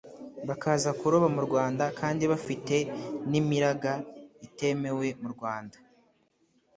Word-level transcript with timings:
bakaza 0.47 0.89
kuroba 0.99 1.27
mu 1.35 1.41
Rwanda 1.47 1.83
kandi 1.99 2.23
bafite 2.31 2.75
n’imiraga 3.29 3.91
itemewe 4.47 5.07
mu 5.21 5.29
Rwanda 5.33 5.77